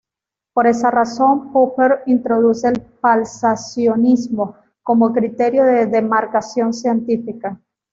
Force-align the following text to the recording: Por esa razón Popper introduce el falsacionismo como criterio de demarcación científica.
Por 0.53 0.65
esa 0.65 0.89
razón 0.89 1.51
Popper 1.53 2.01
introduce 2.07 2.67
el 2.69 2.81
falsacionismo 2.99 4.55
como 4.81 5.13
criterio 5.13 5.63
de 5.63 5.85
demarcación 5.85 6.73
científica. 6.73 7.61